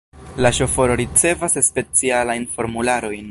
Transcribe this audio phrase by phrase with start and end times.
[0.45, 3.19] La ŝoforo ricevas specialajn formularojn.